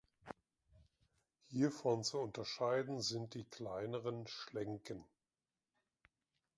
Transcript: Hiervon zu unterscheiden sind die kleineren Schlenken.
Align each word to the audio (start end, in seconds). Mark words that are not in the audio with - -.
Hiervon 1.45 2.03
zu 2.03 2.17
unterscheiden 2.17 3.01
sind 3.03 3.35
die 3.35 3.43
kleineren 3.43 4.25
Schlenken. 4.25 5.05